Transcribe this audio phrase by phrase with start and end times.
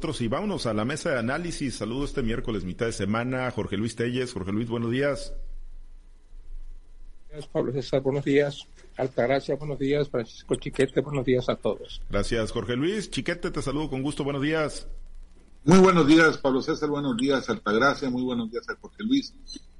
[0.00, 1.74] Y vámonos a la mesa de análisis.
[1.74, 3.50] Saludo este miércoles, mitad de semana.
[3.50, 4.32] Jorge Luis Telles.
[4.32, 5.34] Jorge Luis, buenos días.
[7.28, 8.00] Gracias, Pablo César.
[8.00, 8.64] Buenos días.
[8.96, 10.08] Altagracia, buenos días.
[10.08, 12.00] Francisco Chiquete, buenos días a todos.
[12.08, 13.10] Gracias, Jorge Luis.
[13.10, 14.22] Chiquete, te saludo con gusto.
[14.22, 14.86] Buenos días.
[15.64, 16.88] Muy buenos días, Pablo César.
[16.88, 18.08] Buenos días, Altagracia.
[18.08, 19.34] Muy buenos días a Jorge Luis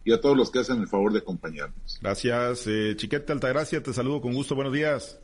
[0.05, 2.00] y a todos los que hacen el favor de acompañarnos.
[2.03, 3.80] Gracias, eh, Chiquete Altagracia.
[3.85, 4.57] Te saludo con gusto.
[4.57, 5.21] Buenos días.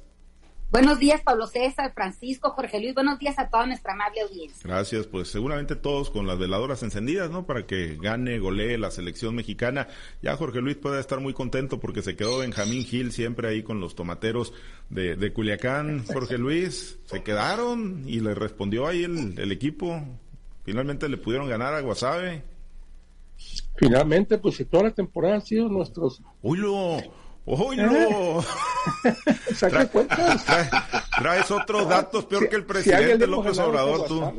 [0.75, 2.95] Buenos días, Pablo César, Francisco, Jorge Luis.
[2.95, 4.61] Buenos días a toda nuestra amable audiencia.
[4.64, 7.46] Gracias, pues seguramente todos con las veladoras encendidas, ¿no?
[7.46, 9.86] Para que gane, golee la selección mexicana.
[10.21, 13.79] Ya Jorge Luis puede estar muy contento porque se quedó Benjamín Gil siempre ahí con
[13.79, 14.53] los tomateros
[14.90, 16.07] de, de Culiacán.
[16.07, 20.03] Jorge Luis, se quedaron y le respondió ahí el, el equipo.
[20.64, 22.43] Finalmente le pudieron ganar a Guasave.
[23.76, 26.20] Finalmente, pues si toda la temporada han sido nuestros.
[26.43, 27.23] ¡Uy, lo!
[27.46, 28.43] ¡Uy, no!
[29.54, 30.46] Saca cuentas.
[30.46, 30.71] Trae-
[31.18, 34.33] traes otros datos peor que el presidente López Obrador, tú.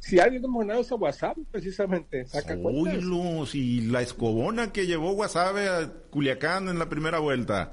[0.00, 2.94] Si alguien hemos ganado ese WhatsApp, precisamente, saca cuentas.
[2.94, 7.72] Oílos, y la escobona que llevó Guasave a Culiacán en la primera vuelta.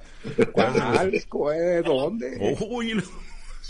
[0.51, 1.23] ¿Cuál?
[1.29, 1.83] ¿Cuál?
[1.83, 2.55] ¿Dónde?
[2.69, 3.03] Oílo.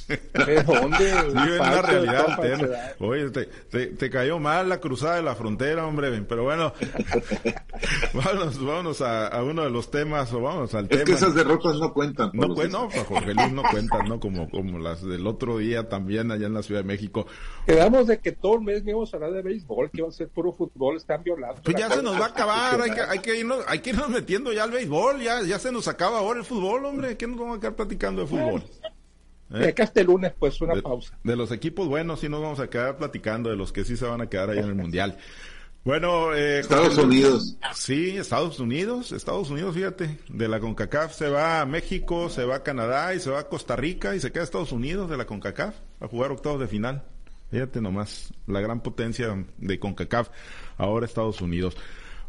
[0.08, 0.98] ¿De dónde?
[1.28, 2.78] Vive en la Falso, realidad alterna.
[3.00, 6.12] Oye, te, te, te cayó mal la cruzada de la frontera, hombre.
[6.28, 6.74] Pero bueno,
[8.14, 11.04] vámonos, vámonos a, a uno de los temas, o vamos al Es tema.
[11.06, 12.32] que esas derrotas no cuentan.
[12.34, 14.20] No, pues, no, Jorge Luis no cuentan, ¿no?
[14.20, 17.26] Como, como las del otro día también allá en la Ciudad de México.
[17.66, 20.28] Quedamos de que todo el mes íbamos a hablar de béisbol, que iba a ser
[20.30, 21.62] puro fútbol, están violando.
[21.64, 24.10] Pues ya se nos va a acabar, hay que, hay que irnos, hay que irnos
[24.10, 27.40] metiendo ya al béisbol, ya, ya se nos acaba ahora el fútbol, hombre, ¿qué nos
[27.40, 28.64] vamos a quedar platicando de fútbol?
[29.60, 31.18] De acá hasta el lunes, pues, una De, pausa.
[31.24, 34.06] de los equipos buenos sí nos vamos a quedar platicando, de los que sí se
[34.06, 35.18] van a quedar allá en el Mundial.
[35.86, 37.58] Bueno, eh, Estados Jorge Unidos.
[37.74, 42.56] Sí, Estados Unidos, Estados Unidos, fíjate, de la CONCACAF se va a México, se va
[42.56, 45.26] a Canadá y se va a Costa Rica y se queda Estados Unidos de la
[45.26, 47.04] CONCACAF a jugar octavos de final.
[47.52, 50.30] Fíjate nomás, la gran potencia de CONCACAF,
[50.78, 51.76] ahora Estados Unidos.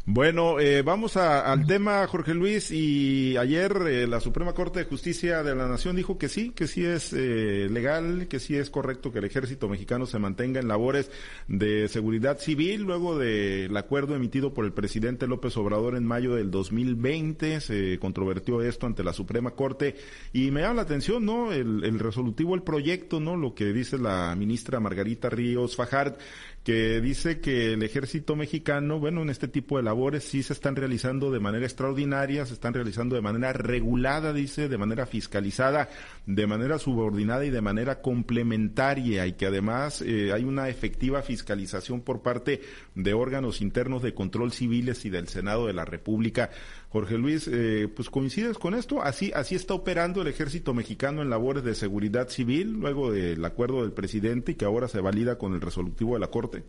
[0.07, 4.85] Bueno, eh, vamos a- al tema, Jorge Luis, y ayer eh, la Suprema Corte de
[4.85, 8.69] Justicia de la Nación dijo que sí, que sí es eh, legal, que sí es
[8.69, 11.09] correcto que el ejército mexicano se mantenga en labores
[11.47, 16.51] de seguridad civil, luego del acuerdo emitido por el presidente López Obrador en mayo del
[16.51, 19.95] 2020, se controvertió esto ante la Suprema Corte,
[20.31, 21.51] y me llama la atención, ¿no?
[21.51, 23.35] El, resolutivo, el proyecto, ¿no?
[23.37, 26.17] Lo que dice la ministra Margarita Ríos Fajard,
[26.63, 30.75] que dice que el ejército mexicano, bueno, en este tipo de labores sí se están
[30.75, 35.89] realizando de manera extraordinaria, se están realizando de manera regulada, dice, de manera fiscalizada,
[36.25, 42.01] de manera subordinada y de manera complementaria y que además eh, hay una efectiva fiscalización
[42.01, 42.61] por parte
[42.93, 46.49] de órganos internos de control civiles y del Senado de la República.
[46.89, 51.29] Jorge Luis, eh, pues coincides con esto, así así está operando el ejército mexicano en
[51.29, 55.53] labores de seguridad civil luego del acuerdo del presidente y que ahora se valida con
[55.53, 56.63] el resolutivo de la Corte.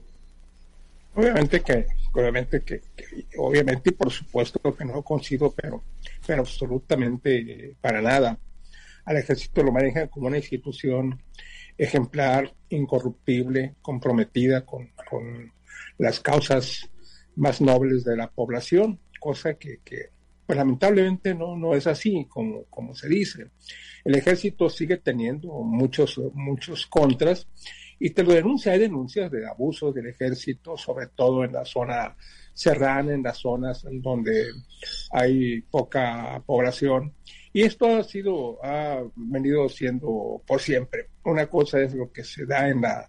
[1.17, 5.83] Obviamente que, obviamente que, que- obviamente y por supuesto que no coincido, pero,
[6.27, 7.31] pero absolutamente
[7.71, 8.39] eh, para nada.
[9.05, 11.23] Al ejército lo manejan como una institución
[11.79, 15.53] ejemplar, incorruptible, comprometida con, con
[15.99, 16.89] las causas
[17.37, 20.11] más nobles de la población, cosa que, que
[20.47, 23.47] pues lamentablemente no, no es así como, como se dice.
[24.05, 27.49] El ejército sigue teniendo muchos, muchos contras
[27.99, 32.17] y te lo denuncia, hay denuncias de abusos del ejército, sobre todo en la zona
[32.53, 34.47] serrana, en las zonas donde
[35.13, 37.15] hay poca población.
[37.53, 41.09] Y esto ha sido, ha venido siendo por siempre.
[41.25, 43.09] Una cosa es lo que se da en la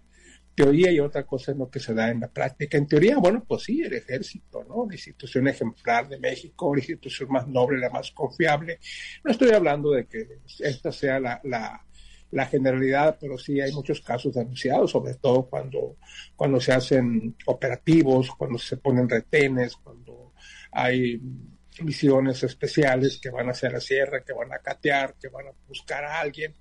[0.58, 2.76] teoría y otra cosa es lo que se da en la práctica.
[2.76, 4.86] En teoría, bueno, pues sí, el ejército, ¿no?
[4.88, 8.80] La institución ejemplar de México, la institución más noble, la más confiable.
[9.22, 10.26] No estoy hablando de que
[10.58, 11.86] esta sea la,
[12.30, 15.96] la generalidad, pero sí hay muchos casos denunciados, sobre todo cuando,
[16.36, 20.32] cuando se hacen operativos, cuando se ponen retenes, cuando
[20.72, 21.20] hay
[21.82, 26.04] misiones especiales que van hacia la sierra, que van a catear, que van a buscar
[26.04, 26.54] a alguien.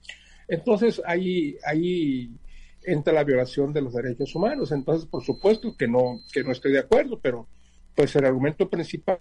[0.47, 2.31] Entonces ahí, ahí
[2.83, 4.71] entra la violación de los derechos humanos.
[4.71, 7.47] Entonces, por supuesto que no, que no estoy de acuerdo, pero
[7.95, 9.19] pues el argumento principal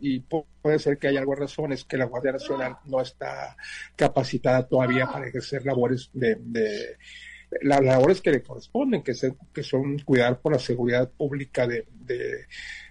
[0.00, 3.00] y pu- puede ser que haya algo de razón es que la Guardia Nacional no
[3.00, 3.56] está
[3.96, 6.36] capacitada todavía para ejercer labores de,
[7.62, 11.86] las labores que le corresponden, que, se- que son cuidar por la seguridad pública de,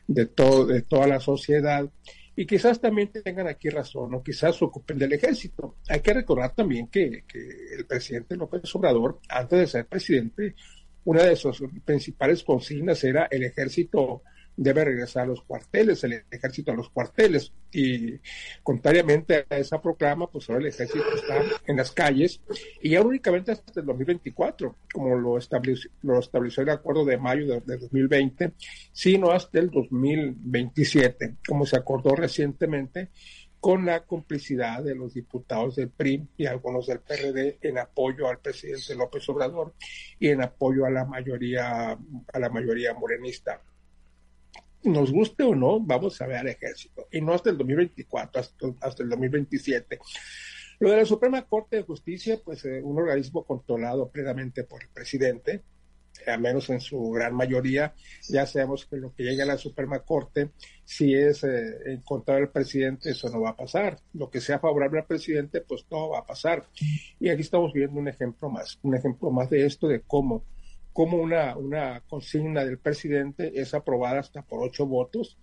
[0.08, 1.90] de, todo, de toda la sociedad.
[2.36, 5.78] Y quizás también tengan aquí razón, o quizás ocupen del ejército.
[5.90, 7.40] Hay que recordar también que, que
[7.78, 10.56] el presidente López Obrador, antes de ser presidente,
[11.04, 14.22] una de sus principales consignas era el ejército
[14.56, 17.52] debe regresar a los cuarteles, el ejército a los cuarteles.
[17.72, 18.20] Y
[18.64, 22.42] contrariamente a esa proclama, pues ahora el ejército está en las calles
[22.82, 27.48] y ya únicamente hasta el 2024, como lo estableció, lo estableció el acuerdo de mayo
[27.48, 28.54] de, de 2020,
[28.92, 33.10] sino hasta el 2027, como se acordó recientemente
[33.62, 38.40] con la complicidad de los diputados del PRI y algunos del PRD en apoyo al
[38.40, 39.76] presidente López Obrador
[40.20, 43.62] y en apoyo a la mayoría a la mayoría morenista.
[44.84, 49.04] Nos guste o no, vamos a ver ejército y no hasta el 2024, hasta, hasta
[49.04, 50.00] el 2027.
[50.80, 54.90] Lo de la Suprema Corte de Justicia, pues eh, un organismo controlado plenamente por el
[54.90, 55.62] presidente,
[56.28, 57.94] al menos en su gran mayoría,
[58.28, 60.50] ya sabemos que lo que llega a la Suprema Corte,
[60.84, 64.00] si es eh, en contra del presidente, eso no va a pasar.
[64.14, 66.68] Lo que sea favorable al presidente, pues no va a pasar.
[67.20, 70.44] Y aquí estamos viendo un ejemplo más, un ejemplo más de esto, de cómo,
[70.94, 75.38] cómo una, una consigna del presidente es aprobada hasta por ocho votos,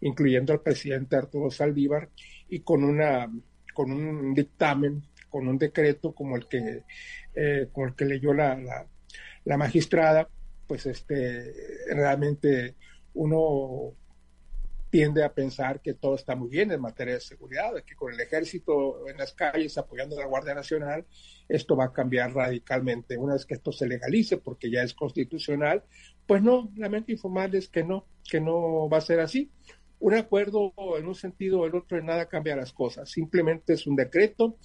[0.00, 2.08] incluyendo al presidente Arturo Saldívar,
[2.48, 3.30] y con, una,
[3.74, 6.84] con un dictamen, con un decreto como el que,
[7.34, 8.86] eh, como el que leyó la, la
[9.44, 10.28] la magistrada,
[10.66, 11.52] pues este,
[11.94, 12.74] realmente
[13.14, 13.92] uno
[14.94, 18.20] tiende a pensar que todo está muy bien en materia de seguridad, que con el
[18.20, 21.04] ejército en las calles apoyando a la Guardia Nacional,
[21.48, 23.18] esto va a cambiar radicalmente.
[23.18, 25.82] Una vez que esto se legalice, porque ya es constitucional,
[26.28, 29.50] pues no, lamento informarles que no, que no va a ser así.
[29.98, 33.88] Un acuerdo en un sentido o el otro en nada cambia las cosas, simplemente es
[33.88, 34.58] un decreto.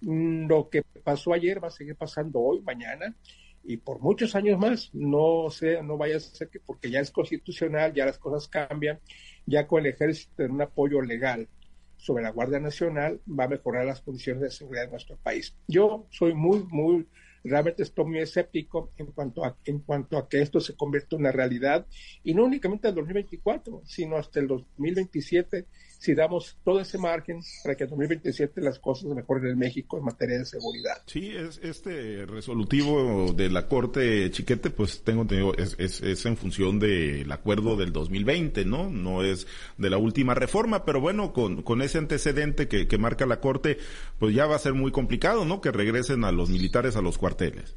[0.00, 3.16] Mm, lo que pasó ayer va a seguir pasando hoy, mañana,
[3.64, 4.90] y por muchos años más.
[4.92, 9.00] No sé, no vaya a ser que porque ya es constitucional, ya las cosas cambian,
[9.46, 11.48] ya con el ejército en un apoyo legal
[11.96, 15.54] sobre la Guardia Nacional va a mejorar las condiciones de seguridad de nuestro país.
[15.68, 17.06] Yo soy muy, muy,
[17.44, 21.22] realmente estoy muy escéptico en cuanto a, en cuanto a que esto se convierta en
[21.22, 21.86] una realidad
[22.24, 25.66] y no únicamente en el 2024, sino hasta el 2027
[26.02, 30.04] si damos todo ese margen para que en 2027 las cosas mejoren en México en
[30.04, 31.00] materia de seguridad.
[31.06, 36.36] Sí, es este resolutivo de la Corte Chiquete, pues tengo entendido, es, es, es en
[36.36, 38.90] función del acuerdo del 2020, ¿no?
[38.90, 39.46] No es
[39.78, 43.78] de la última reforma, pero bueno, con, con ese antecedente que, que marca la Corte,
[44.18, 45.60] pues ya va a ser muy complicado, ¿no?
[45.60, 47.76] Que regresen a los militares a los cuarteles.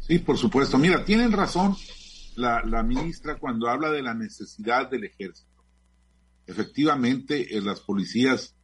[0.00, 0.78] Sí, por supuesto.
[0.78, 1.76] Mira, tienen razón
[2.34, 5.57] la, la ministra cuando habla de la necesidad del ejército
[6.48, 8.56] efectivamente eh, las policías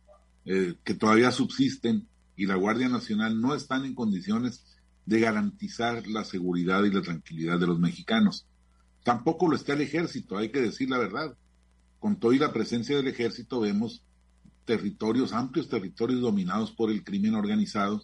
[0.46, 4.64] eh, que todavía subsisten y la Guardia Nacional no están en condiciones
[5.06, 8.46] de garantizar la seguridad y la tranquilidad de los mexicanos.
[9.04, 11.36] Tampoco lo está el ejército, hay que decir la verdad.
[12.00, 14.02] Con toda la presencia del ejército vemos
[14.64, 18.02] territorios, amplios territorios dominados por el crimen organizado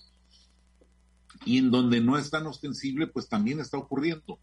[1.47, 4.39] y en donde no es tan ostensible, pues también está ocurriendo.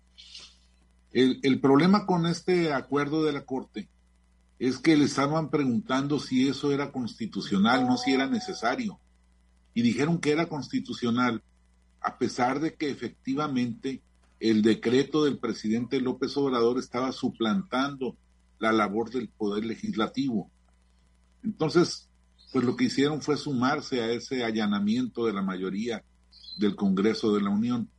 [1.11, 3.87] El, el problema con este acuerdo de la Corte
[4.59, 8.99] es que le estaban preguntando si eso era constitucional, no si era necesario.
[9.73, 11.43] Y dijeron que era constitucional,
[12.01, 14.01] a pesar de que efectivamente
[14.39, 18.17] el decreto del presidente López Obrador estaba suplantando
[18.59, 20.49] la labor del poder legislativo.
[21.43, 22.09] Entonces,
[22.51, 26.03] pues lo que hicieron fue sumarse a ese allanamiento de la mayoría
[26.57, 27.89] del Congreso de la Unión.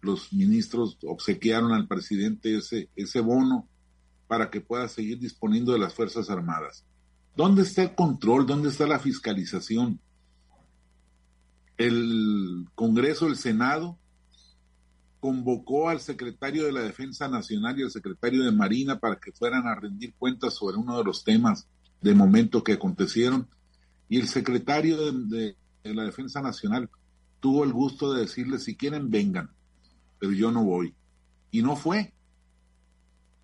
[0.00, 3.68] Los ministros obsequiaron al presidente ese, ese bono
[4.30, 6.84] para que pueda seguir disponiendo de las Fuerzas Armadas.
[7.34, 8.46] ¿Dónde está el control?
[8.46, 9.98] ¿Dónde está la fiscalización?
[11.76, 13.98] El Congreso, el Senado,
[15.18, 19.66] convocó al secretario de la Defensa Nacional y al secretario de Marina para que fueran
[19.66, 21.66] a rendir cuentas sobre uno de los temas
[22.00, 23.48] de momento que acontecieron.
[24.08, 26.88] Y el secretario de, de la Defensa Nacional
[27.40, 29.50] tuvo el gusto de decirle, si quieren, vengan,
[30.20, 30.94] pero yo no voy.
[31.50, 32.14] Y no fue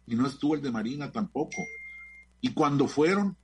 [0.06, 1.62] y no estuvo el de Marina tampoco.
[2.40, 3.36] Y cuando fueron,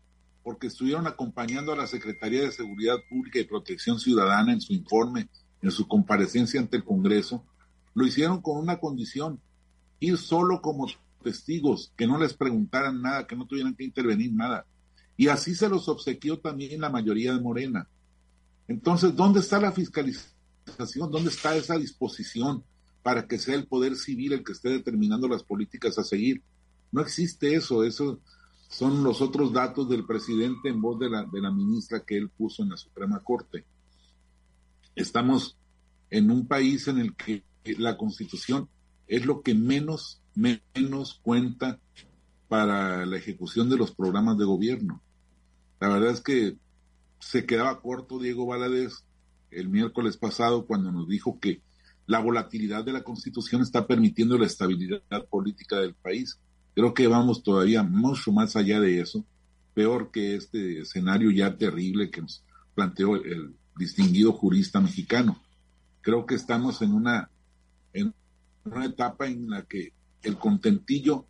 [0.42, 5.28] porque estuvieron acompañando a la Secretaría de Seguridad Pública y Protección Ciudadana en su informe,
[5.61, 7.45] en su comparecencia ante el Congreso,
[7.95, 9.40] lo hicieron con una condición,
[10.00, 10.87] ir solo como
[11.23, 14.66] testigos, que no les preguntaran nada, que no tuvieran que intervenir nada.
[15.16, 17.88] Y así se los obsequió también la mayoría de Morena.
[18.66, 21.11] Entonces, ¿dónde está la fiscalización?
[21.11, 22.64] ¿Dónde está esa disposición
[23.02, 26.42] para que sea el poder civil el que esté determinando las políticas a seguir?
[26.92, 28.20] No existe eso, eso
[28.68, 32.28] son los otros datos del presidente en voz de la, de la ministra que él
[32.28, 33.64] puso en la Suprema Corte.
[34.94, 35.58] Estamos
[36.11, 37.44] en un país en el que
[37.78, 38.68] la constitución
[39.06, 41.80] es lo que menos, menos cuenta
[42.49, 45.02] para la ejecución de los programas de gobierno.
[45.80, 46.56] La verdad es que
[47.18, 49.04] se quedaba corto Diego Valadez
[49.50, 51.62] el miércoles pasado cuando nos dijo que
[52.06, 56.38] la volatilidad de la constitución está permitiendo la estabilidad política del país
[56.75, 59.25] Creo que vamos todavía mucho más allá de eso,
[59.75, 65.41] peor que este escenario ya terrible que nos planteó el distinguido jurista mexicano.
[66.00, 67.31] Creo que estamos en una,
[67.93, 68.14] en
[68.64, 71.26] una etapa en la que el contentillo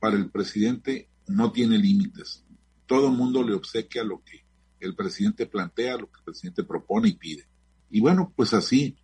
[0.00, 2.44] para el presidente no tiene límites.
[2.86, 4.44] Todo mundo le obsequia lo que
[4.80, 7.46] el presidente plantea, lo que el presidente propone y pide.
[7.90, 8.96] Y bueno, pues así,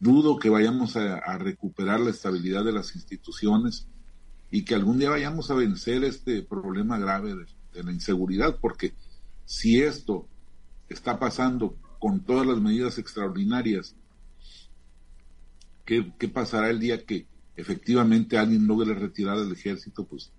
[0.00, 3.88] dudo que vayamos a, recuperar la estabilidad de las instituciones
[4.52, 7.34] y que algún día vayamos a vencer este problema grave
[7.72, 8.92] de, la inseguridad, porque
[9.46, 10.28] si esto
[10.90, 13.96] está pasando con todas las medidas extraordinarias,
[15.86, 20.04] ¿qué, qué pasará el día que efectivamente alguien logre retirar al ejército?
[20.04, 20.30] Pues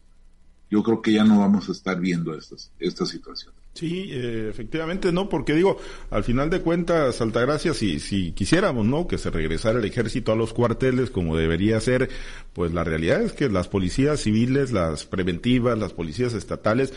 [0.70, 3.56] yo creo que ya no vamos a estar viendo estas, esta situación.
[3.74, 5.78] Sí, eh, efectivamente, no, porque digo,
[6.12, 9.08] al final de cuentas, Altagracia, si, si quisiéramos, ¿no?
[9.08, 12.08] Que se regresara el ejército a los cuarteles como debería ser,
[12.54, 16.94] pues la realidad es que las policías civiles, las preventivas, las policías estatales,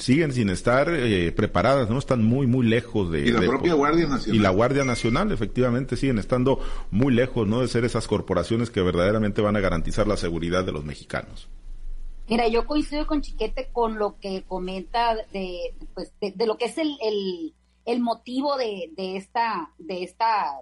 [0.00, 1.98] siguen sin estar eh, preparadas, ¿no?
[1.98, 3.20] Están muy, muy lejos de...
[3.20, 4.36] Y la propia Guardia Nacional.
[4.36, 7.62] Y la Guardia Nacional, efectivamente, siguen estando muy lejos, ¿no?
[7.62, 11.48] De ser esas corporaciones que verdaderamente van a garantizar la seguridad de los mexicanos.
[12.28, 16.76] Mira, yo coincido con Chiquete con lo que comenta de, pues, de, lo que es
[16.76, 16.98] el,
[17.86, 20.60] el, motivo de, de, esta, de esta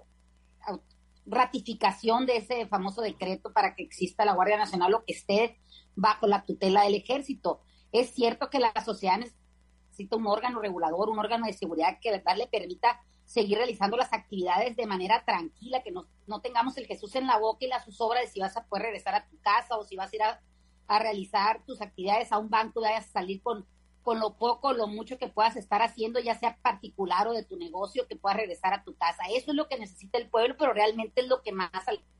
[1.25, 5.59] ratificación de ese famoso decreto para que exista la Guardia Nacional o que esté
[5.95, 7.59] bajo la tutela del ejército.
[7.91, 12.37] Es cierto que la sociedad necesita un órgano regulador, un órgano de seguridad que verdad
[12.37, 17.13] le permita seguir realizando las actividades de manera tranquila, que no, no tengamos el Jesús
[17.15, 19.77] en la boca y la zozobra de si vas a poder regresar a tu casa
[19.77, 20.39] o si vas a ir a
[20.87, 23.65] a realizar tus actividades a un banco, vayas a salir con,
[24.03, 27.57] con lo poco, lo mucho que puedas estar haciendo, ya sea particular o de tu
[27.57, 29.23] negocio, que puedas regresar a tu casa.
[29.29, 31.71] Eso es lo que necesita el pueblo, pero realmente es lo que más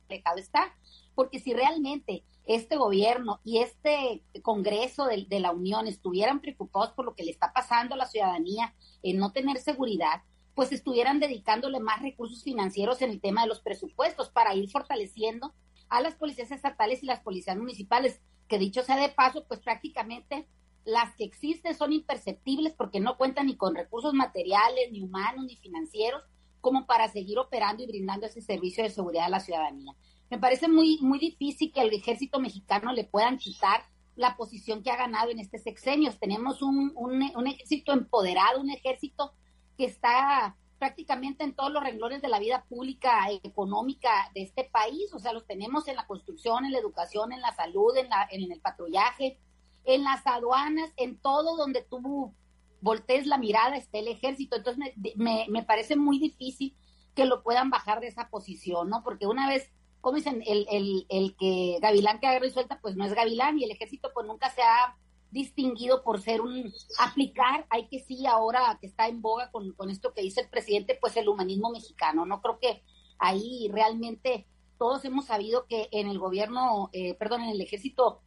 [0.08, 0.76] alejado está.
[1.14, 7.04] Porque si realmente este gobierno y este Congreso de, de la Unión estuvieran preocupados por
[7.04, 10.22] lo que le está pasando a la ciudadanía en no tener seguridad,
[10.54, 15.54] pues estuvieran dedicándole más recursos financieros en el tema de los presupuestos para ir fortaleciendo
[15.88, 20.48] a las policías estatales y las policías municipales que dicho sea de paso, pues prácticamente
[20.84, 25.56] las que existen son imperceptibles porque no cuentan ni con recursos materiales, ni humanos, ni
[25.56, 26.24] financieros,
[26.60, 29.94] como para seguir operando y brindando ese servicio de seguridad a la ciudadanía.
[30.30, 33.82] Me parece muy, muy difícil que al ejército mexicano le puedan quitar
[34.16, 36.12] la posición que ha ganado en este sexenio.
[36.18, 39.32] Tenemos un, un, un ejército empoderado, un ejército
[39.76, 45.12] que está prácticamente en todos los renglones de la vida pública, económica de este país.
[45.12, 48.28] O sea, los tenemos en la construcción, en la educación, en la salud, en, la,
[48.30, 49.38] en el patrullaje,
[49.84, 52.34] en las aduanas, en todo donde tú
[52.80, 54.56] voltees la mirada está el ejército.
[54.56, 56.76] Entonces me, me, parece muy difícil
[57.14, 59.02] que lo puedan bajar de esa posición, ¿no?
[59.02, 59.70] Porque una vez,
[60.00, 63.58] como dicen, el, el, el que Gavilán que agarra y suelta, pues no es Gavilán
[63.58, 64.96] y el ejército pues nunca se ha
[65.30, 69.90] distinguido por ser un aplicar, hay que sí ahora que está en boga con, con
[69.90, 72.24] esto que dice el presidente, pues el humanismo mexicano.
[72.26, 72.82] No creo que
[73.18, 74.46] ahí realmente
[74.78, 78.22] todos hemos sabido que en el gobierno, eh, perdón, en el ejército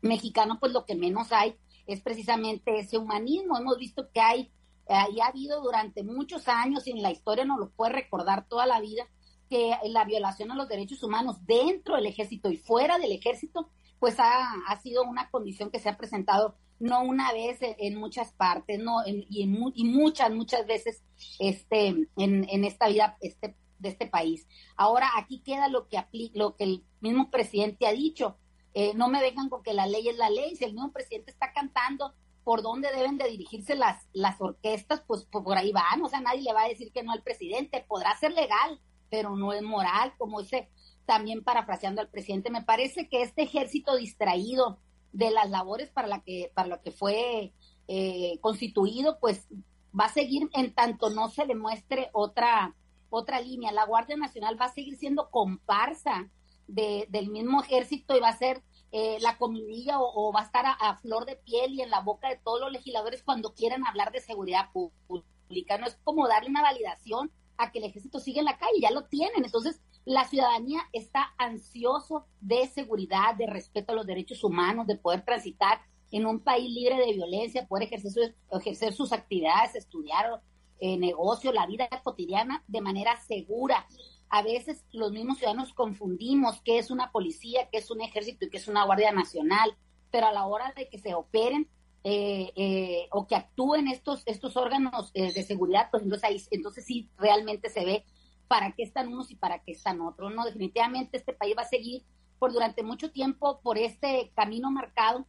[0.00, 1.56] mexicano, pues lo que menos hay
[1.86, 3.58] es precisamente ese humanismo.
[3.58, 4.52] Hemos visto que hay,
[4.88, 8.66] eh, ha habido durante muchos años y en la historia nos lo puede recordar toda
[8.66, 9.08] la vida,
[9.48, 13.68] que la violación a los derechos humanos dentro del ejército y fuera del ejército
[14.00, 18.32] pues ha, ha, sido una condición que se ha presentado no una vez en, muchas
[18.32, 21.04] partes, no y, en, y, muchas, muchas veces
[21.38, 24.48] este, en, en, esta vida este, de este país.
[24.76, 26.02] Ahora aquí queda lo que,
[26.32, 28.38] lo que el mismo presidente ha dicho.
[28.72, 30.56] Eh, no me vengan con que la ley es la ley.
[30.56, 32.14] Si el mismo presidente está cantando
[32.44, 36.02] por dónde deben de dirigirse las, las orquestas, pues, pues por ahí van.
[36.02, 37.84] O sea, nadie le va a decir que no al presidente.
[37.86, 38.80] Podrá ser legal,
[39.10, 40.70] pero no es moral, como dice
[41.10, 44.78] también parafraseando al presidente, me parece que este ejército distraído
[45.12, 47.52] de las labores para la que para lo que fue
[47.88, 49.48] eh, constituido, pues
[49.92, 52.76] va a seguir en tanto no se le muestre otra
[53.08, 53.72] otra línea.
[53.72, 56.30] La Guardia Nacional va a seguir siendo comparsa
[56.68, 58.62] de, del mismo ejército y va a ser
[58.92, 62.28] eh, la comidilla o, va a estar a, flor de piel y en la boca
[62.28, 65.76] de todos los legisladores cuando quieran hablar de seguridad pública.
[65.76, 68.92] No es como darle una validación a que el ejército siga en la calle, ya
[68.92, 69.44] lo tienen.
[69.44, 75.24] Entonces, la ciudadanía está ansioso de seguridad, de respeto a los derechos humanos, de poder
[75.24, 75.80] transitar
[76.10, 80.42] en un país libre de violencia, poder ejercer, ejercer sus actividades, estudiar
[80.80, 83.86] eh, negocio, la vida cotidiana de manera segura.
[84.28, 88.50] A veces los mismos ciudadanos confundimos qué es una policía, qué es un ejército y
[88.50, 89.76] qué es una guardia nacional,
[90.10, 91.68] pero a la hora de que se operen
[92.02, 97.10] eh, eh, o que actúen estos estos órganos de seguridad, pues entonces ahí, entonces sí
[97.18, 98.04] realmente se ve
[98.50, 100.34] para qué están unos y para qué están otros.
[100.34, 102.02] No, definitivamente este país va a seguir
[102.40, 105.24] por durante mucho tiempo por este camino marcado,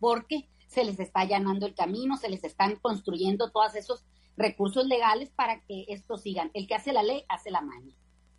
[0.00, 4.04] porque se les está allanando el camino, se les están construyendo todos esos
[4.36, 6.50] recursos legales para que esto sigan.
[6.52, 7.94] El que hace la ley hace la maña.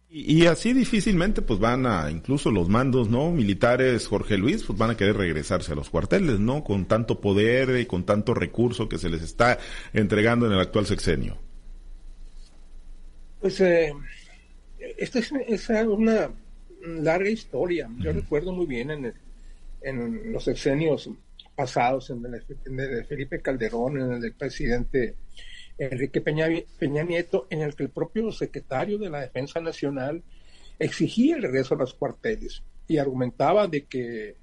[0.09, 3.31] Y, así difícilmente pues van a, incluso los mandos, ¿no?
[3.31, 6.63] Militares, Jorge Luis, pues van a querer regresarse a los cuarteles, ¿no?
[6.63, 9.57] Con tanto poder y con tanto recurso que se les está
[9.91, 11.46] entregando en el actual sexenio.
[13.39, 13.93] Pues eh,
[14.97, 15.31] esta es,
[15.85, 16.31] una
[16.81, 17.89] larga historia.
[17.99, 19.13] Yo recuerdo muy bien en,
[19.81, 21.09] en los sexenios
[21.55, 25.15] pasados, en el, en el de Felipe Calderón, en el del presidente
[25.77, 26.47] Enrique Peña,
[26.79, 30.23] Peña Nieto, en el que el propio secretario de la Defensa Nacional
[30.79, 34.35] exigía el regreso a los cuarteles y argumentaba de que eh,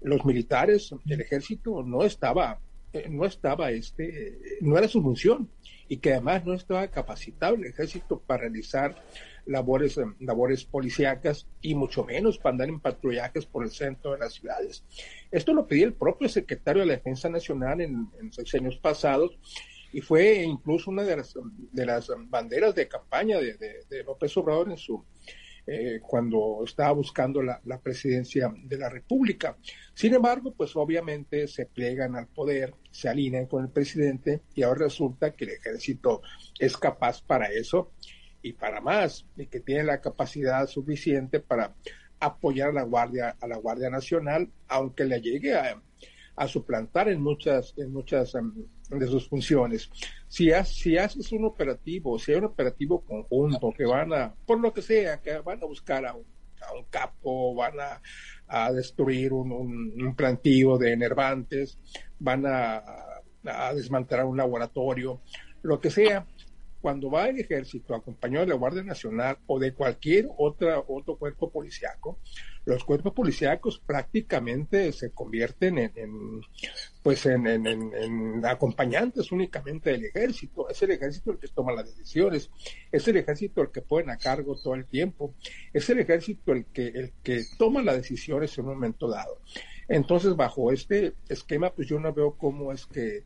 [0.00, 2.60] los militares, el ejército no estaba,
[2.92, 5.48] eh, no estaba este, no era su función
[5.88, 8.94] y que además no estaba capacitado el ejército para realizar
[9.46, 14.18] labores, eh, labores policíacas y mucho menos para andar en patrullajes por el centro de
[14.18, 14.84] las ciudades.
[15.30, 18.30] Esto lo pedía el propio secretario de la Defensa Nacional en, en
[18.60, 19.38] años pasados
[19.92, 21.34] y fue incluso una de las,
[21.72, 25.02] de las banderas de campaña de, López Obrador en su,
[25.70, 29.58] eh, cuando estaba buscando la, presidencia de la República.
[29.92, 34.84] Sin embargo, pues obviamente se plegan al poder, se alinean con el presidente y ahora
[34.84, 36.22] resulta que el ejército
[36.58, 37.92] es capaz para eso
[38.40, 41.74] y para más, y que tiene la capacidad suficiente para
[42.18, 45.82] apoyar a la Guardia, a la Guardia Nacional, aunque le llegue a,
[46.38, 48.32] a suplantar en muchas, en muchas
[48.90, 49.90] de sus funciones.
[50.28, 54.72] Si, si haces un operativo, si hay un operativo conjunto que van a, por lo
[54.72, 56.24] que sea, que van a buscar a un,
[56.62, 61.78] a un capo, van a, destruir un, plantío de enervantes,
[62.18, 62.82] van a
[63.74, 65.20] desmantelar un laboratorio,
[65.62, 66.26] lo que sea,
[66.80, 71.50] cuando va el ejército acompañado de la Guardia Nacional o de cualquier otra, otro cuerpo
[71.50, 72.18] policiaco,
[72.64, 76.40] los cuerpos policíacos prácticamente se convierten en,
[77.02, 80.68] pues en, acompañantes únicamente del ejército.
[80.68, 82.50] Es el ejército el que toma las decisiones,
[82.92, 85.34] es el ejército el que ponen a cargo todo el tiempo,
[85.72, 89.40] es el ejército el que, el que toma las decisiones en un momento dado.
[89.88, 93.24] Entonces, bajo este esquema, pues yo no veo cómo es que,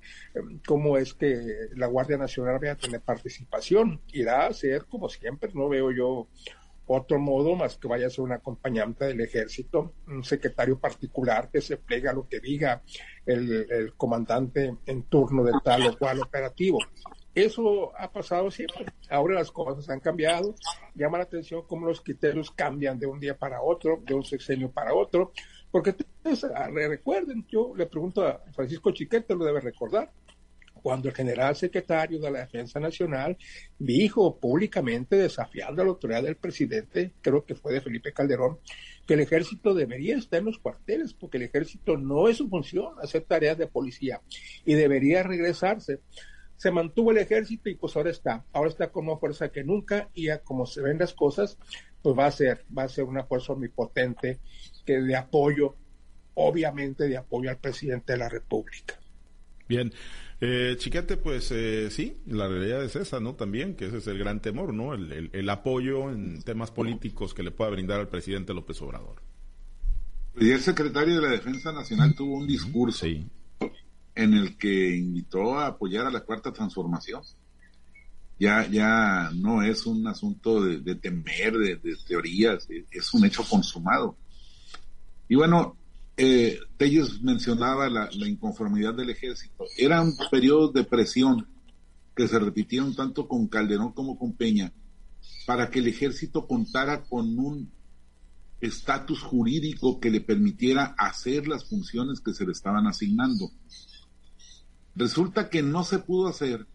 [0.67, 4.01] cómo es que la Guardia Nacional vaya a tener participación.
[4.13, 6.29] Irá a ser como siempre, no veo yo
[6.87, 11.61] otro modo más que vaya a ser un acompañante del ejército, un secretario particular que
[11.61, 12.83] se plega a lo que diga
[13.25, 16.79] el, comandante en turno de tal o cual operativo.
[17.35, 18.87] Eso ha pasado siempre.
[19.09, 20.55] Ahora las cosas han cambiado.
[20.95, 24.71] Llama la atención cómo los criterios cambian de un día para otro, de un sexenio
[24.71, 25.33] para otro.
[25.73, 25.97] Porque
[26.55, 30.13] ah, recuerden, yo le pregunto a Francisco Chiquete, lo debe recordar,
[30.83, 33.39] cuando el general secretario de la Defensa Nacional
[33.79, 38.59] dijo públicamente, desafiando a la autoridad del presidente, creo que fue de Felipe Calderón,
[39.07, 42.95] que el ejército debería estar en los cuarteles, porque el ejército no es su función
[43.01, 44.21] hacer tareas de policía
[44.65, 46.01] y debería regresarse.
[46.57, 50.11] Se mantuvo el ejército y pues ahora está, ahora está con más fuerza que nunca
[50.15, 51.59] y a como se ven las cosas,
[52.03, 54.41] pues va a ser, va a ser una fuerza omnipotente
[54.85, 55.77] que de apoyo,
[56.35, 58.99] obviamente de apoyo al presidente de la República.
[59.69, 59.93] Bien,
[60.41, 63.37] eh, Chiquete, pues eh, sí, la realidad es esa, ¿no?
[63.37, 64.93] También, que ese es el gran temor, ¿no?
[64.93, 69.23] El, apoyo en temas políticos que le pueda brindar al presidente López Obrador.
[70.41, 75.69] Y el secretario de la Defensa Nacional tuvo un discurso en el que invitó a
[75.69, 77.23] apoyar a la cuarta transformación.
[78.43, 84.17] Ya, ya no es un asunto de, temer, de, teorías, es un hecho consumado.
[85.29, 85.77] Y bueno,
[86.17, 89.65] eh, Telles mencionaba la, inconformidad del ejército.
[89.79, 91.47] Eran periodos de presión
[92.17, 94.73] que se repitieron tanto con Calderón como con Peña
[95.47, 97.71] para que el ejército contara con un
[98.61, 103.53] estatus jurídico que le permitiera hacer las funciones que se le estaban asignando.
[104.97, 106.67] Resulta que no se pudo hacer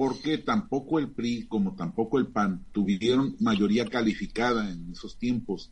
[0.00, 5.70] porque tampoco el PRI como tampoco el PAN tuvieron mayoría calificada en esos tiempos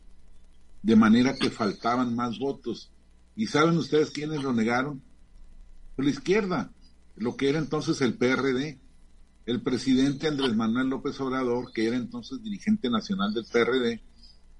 [0.83, 2.91] de manera que faltaban más votos.
[3.35, 5.01] ¿Y saben ustedes quiénes lo negaron?
[5.95, 6.71] Pues la izquierda,
[7.15, 8.77] lo que era entonces el PRD.
[9.47, 13.99] El presidente Andrés Manuel López Obrador, que era entonces dirigente nacional del PRD,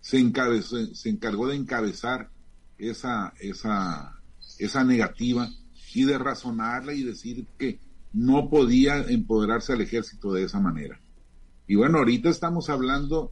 [0.01, 2.31] se, encabezó, se encargó de encabezar
[2.79, 4.19] esa, esa,
[4.57, 5.47] esa negativa
[5.93, 10.99] y de razonarla y decir que no podía empoderarse al ejército de esa manera.
[11.67, 13.31] Y bueno, ahorita estamos hablando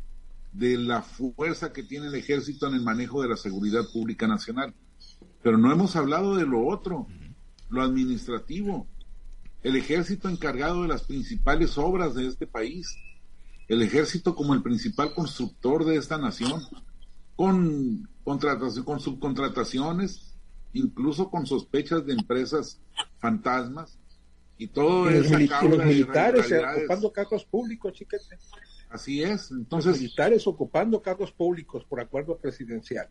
[0.54, 4.74] de la fuerza que tiene el ejército en el manejo de la seguridad pública nacional.
[5.42, 7.08] Pero no hemos hablado de lo otro,
[7.70, 8.88] lo administrativo.
[9.64, 12.96] El ejército encargado de las principales obras de este país,
[13.68, 16.62] el ejército como el principal constructor de esta nación,
[17.36, 20.36] con contratación, con subcontrataciones,
[20.74, 22.80] incluso con sospechas de empresas
[23.20, 23.98] fantasmas
[24.58, 28.38] y todo y los, los militares ocupando cargos públicos, chiquete.
[28.90, 33.08] Así es, entonces los militares ocupando cargos públicos por acuerdo presidencial.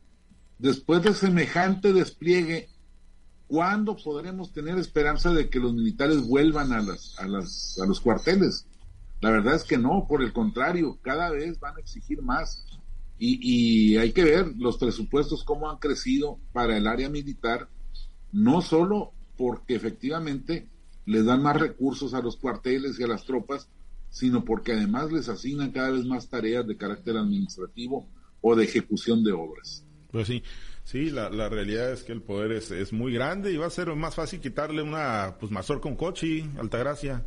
[0.59, 2.69] Después de semejante despliegue,
[3.47, 8.01] ¿cuándo podremos tener esperanza de que los militares vuelvan a las a las a los
[8.01, 8.67] cuarteles?
[9.21, 12.65] La verdad es que no, por el contrario, cada vez van a exigir más.
[13.19, 17.69] Y, y hay que ver los presupuestos cómo han crecido para el área militar,
[18.31, 20.69] no solo porque efectivamente
[21.07, 23.71] les dan más recursos a los cuarteles y a las tropas,
[24.11, 28.09] sino porque además les asignan cada vez más tareas de carácter administrativo
[28.41, 29.85] o de ejecución de obras.
[30.11, 30.43] Pues sí,
[30.85, 33.71] sí, la, la realidad es que el poder es, es muy grande y va a
[33.71, 37.25] ser más fácil quitarle una pues mazorca con coche, Altagracia.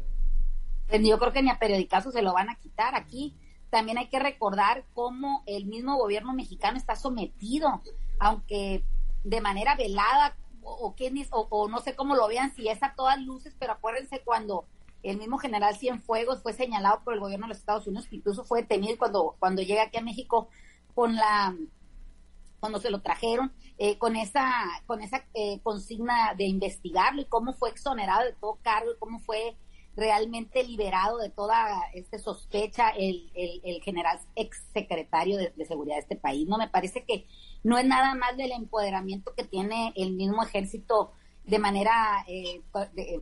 [0.88, 3.36] Pues yo creo que ni a periodicazo se lo van a quitar aquí.
[3.70, 7.82] También hay que recordar cómo el mismo gobierno mexicano está sometido,
[8.18, 8.84] aunque
[9.24, 10.94] de manera velada, o,
[11.32, 14.66] o, o, no sé cómo lo vean, si es a todas luces, pero acuérdense cuando
[15.04, 18.44] el mismo general Cienfuegos fue señalado por el gobierno de los Estados Unidos, que incluso
[18.44, 20.50] fue detenido cuando, cuando llega aquí a México
[20.94, 21.56] con la
[22.60, 24.52] cuando se lo trajeron, eh, con esa,
[24.86, 29.20] con esa eh, consigna de investigarlo y cómo fue exonerado de todo cargo y cómo
[29.20, 29.56] fue
[29.96, 36.16] realmente liberado de toda este sospecha el, el, general ex secretario de, seguridad de este
[36.16, 36.48] país.
[36.48, 37.28] No me parece que
[37.64, 41.12] no es nada más del empoderamiento que tiene el mismo ejército
[41.44, 42.62] de manera eh,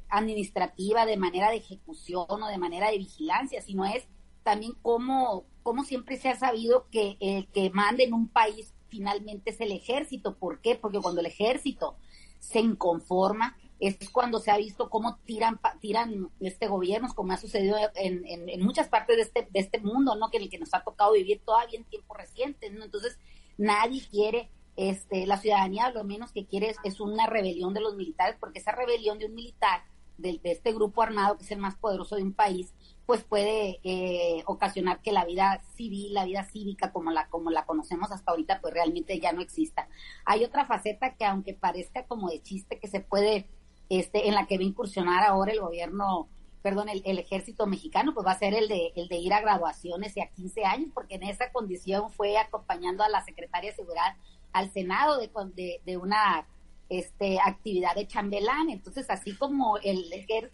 [0.10, 4.08] administrativa, de manera de ejecución o de manera de vigilancia, sino es
[4.44, 9.52] también cómo, cómo siempre se ha sabido que el que mande en un país finalmente
[9.52, 10.38] es el ejército.
[10.38, 10.76] ¿Por qué?
[10.76, 11.98] Porque cuando el ejército
[12.40, 17.78] se inconforma, es cuando se ha visto cómo tiran tiran este gobierno, como ha sucedido
[17.96, 20.30] en, en, muchas partes de este, de este mundo, ¿no?
[20.30, 22.84] Que en el que nos ha tocado vivir todavía en tiempos recientes, ¿no?
[22.84, 23.20] Entonces,
[23.58, 28.36] nadie quiere, este, la ciudadanía lo menos que quiere es, una rebelión de los militares,
[28.40, 29.84] porque esa rebelión de un militar,
[30.18, 32.74] de, de, este grupo armado que es el más poderoso de un país,
[33.06, 37.66] pues puede eh, ocasionar que la vida civil, la vida cívica como la, como la
[37.66, 39.88] conocemos hasta ahorita, pues realmente ya no exista.
[40.26, 43.48] Hay otra faceta que aunque parezca como de chiste que se puede
[43.90, 46.30] este, en la que va a incursionar ahora el gobierno,
[46.62, 50.16] perdón, el, ejército mexicano, pues va a ser el de, el de ir a graduaciones
[50.18, 54.16] y a 15 años, porque en esa condición fue acompañando a la secretaria de Seguridad
[54.54, 56.48] al Senado de, de, una
[56.90, 58.70] este, actividad de chambelán.
[58.70, 60.52] Entonces, así como el, el,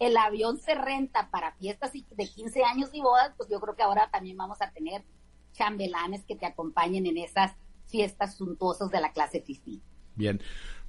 [0.00, 3.82] el, avión se renta para fiestas de 15 años y bodas, pues yo creo que
[3.82, 5.04] ahora también vamos a tener
[5.52, 7.52] chambelanes que te acompañen en esas
[7.86, 9.80] fiestas suntuosas de la clase fiscal.
[10.14, 10.40] Bien,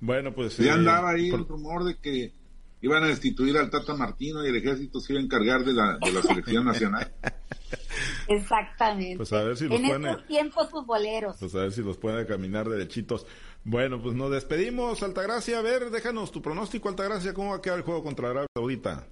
[0.04, 0.58] bueno, pues...
[0.58, 2.34] Ya eh, andaba ahí el rumor de que
[2.82, 5.98] iban a destituir al Tata Martino y el ejército se iba a encargar de la,
[5.98, 7.10] de la selección nacional.
[8.28, 9.16] Exactamente.
[9.16, 11.38] Pues a ver si los en estos tiempos futboleros.
[11.40, 13.26] Pues a ver si los pueden caminar derechitos.
[13.64, 15.60] Bueno, pues nos despedimos, Altagracia.
[15.60, 17.34] A ver, déjanos tu pronóstico, Altagracia.
[17.34, 19.08] ¿Cómo va a quedar el juego contra Arabia Saudita?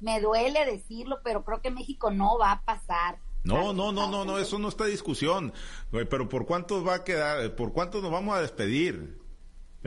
[0.00, 3.18] Me duele decirlo, pero creo que México no va a pasar.
[3.44, 5.52] No, no, no, no, no, eso no está discusión.
[5.92, 7.54] Pero ¿por cuánto va a quedar?
[7.54, 9.27] ¿Por cuánto nos vamos a despedir?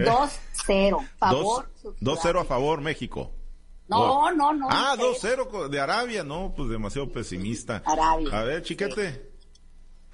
[0.05, 1.69] 2-0, favor.
[2.01, 3.31] 2-0 a favor México.
[3.87, 4.67] No, no, no.
[4.69, 7.83] Ah, 2-0 de Arabia, no, pues demasiado pesimista.
[7.85, 8.39] Arabia.
[8.39, 9.31] A ver, chiquete.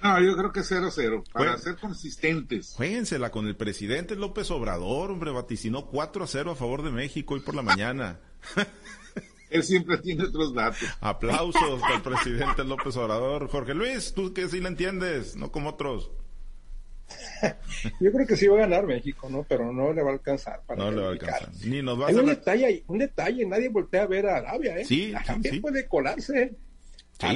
[0.02, 2.74] No, yo creo que 0-0, para ser consistentes.
[2.76, 7.40] Jueguensela con el presidente López Obrador, hombre, vaticinó 4 0 a favor de México hoy
[7.40, 8.20] por la mañana.
[9.50, 10.88] Él siempre tiene otros datos.
[11.00, 13.48] Aplausos al presidente López Obrador.
[13.48, 16.10] Jorge Luis, tú que sí le entiendes, no como otros.
[18.00, 19.44] Yo creo que sí va a ganar México, ¿no?
[19.48, 20.62] Pero no le va a alcanzar.
[20.66, 21.48] Para no le va a alcanzar.
[21.64, 24.78] Ni nos va a Hay un, detalle, un detalle, nadie voltea a ver a Arabia,
[24.78, 24.84] ¿eh?
[24.84, 26.54] Sí, También puede colarse.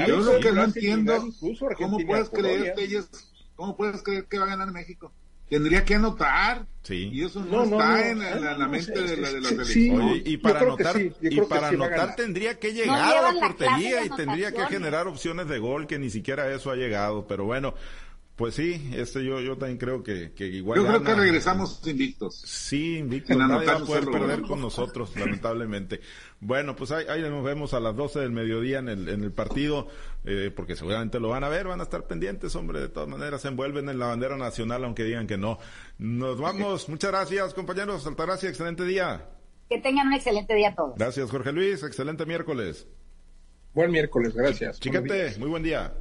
[0.07, 1.29] yo lo que no entiendo,
[1.77, 3.09] ¿cómo puedes, creer que ellos,
[3.55, 5.13] ¿cómo puedes creer que va a ganar México?
[5.53, 6.65] Tendría que anotar.
[6.83, 7.11] Sí.
[7.13, 9.93] Y eso no, está en, la, mente de la, de la sí,
[10.25, 14.65] y para anotar, y para anotar tendría que llegar a la portería y tendría que
[14.65, 17.27] generar opciones de gol que ni siquiera eso ha llegado.
[17.27, 17.75] Pero bueno,
[18.43, 20.77] pues sí, este yo, yo también creo que, que igual.
[20.77, 22.43] Yo creo que regresamos invictos.
[22.45, 23.37] Sí, invictos.
[23.37, 26.01] Nadie va a poder perder con nosotros, lamentablemente.
[26.41, 29.31] Bueno, pues ahí, ahí, nos vemos a las 12 del mediodía en el, en el
[29.31, 29.87] partido,
[30.25, 32.81] eh, porque seguramente lo van a ver, van a estar pendientes, hombre.
[32.81, 35.61] De todas maneras, se envuelven en la bandera nacional, aunque digan que no.
[35.99, 36.89] Nos vamos.
[36.89, 38.05] Muchas gracias, compañeros.
[38.09, 39.25] Altagracia, excelente día.
[39.71, 40.97] Que tengan un excelente día todos.
[40.97, 41.85] Gracias, Jorge Luis.
[41.85, 42.89] Excelente miércoles.
[43.73, 44.81] Buen miércoles, gracias.
[44.81, 45.95] Chiquete, muy buen día.